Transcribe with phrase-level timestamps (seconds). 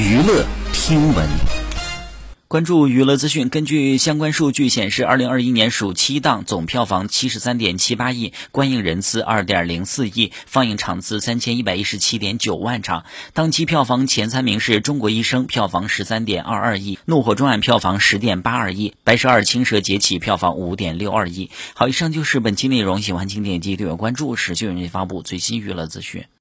[0.00, 1.28] 娱乐听闻。
[2.48, 13.04] 关注娱乐资讯，根据相关数据显示，二零二一年暑期档总票房七十三点七八亿，观影人次二点零四亿，放映场次三千一百一十七点九万场。
[13.34, 21.50] 当期票房前三名是《中国医生》，票房十三点二二亿；《怒火重案》票房十点八二亿；《白蛇二：青蛇劫起》票房五点六二亿。
[21.74, 26.24] 好，以上就是本期内容，喜欢请点击订阅关注，持续为您发布最新娱乐资讯。